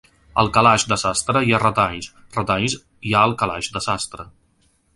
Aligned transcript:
Al 0.43 0.47
calaix 0.53 0.85
de 0.93 0.97
sastre 1.01 1.43
hi 1.49 1.53
ha 1.53 1.59
retalls, 1.63 2.09
retalls 2.37 2.77
hi 3.09 3.13
ha 3.19 3.27
al 3.27 3.37
calaix 3.43 3.71
de 3.77 3.87
sastre. 3.91 4.27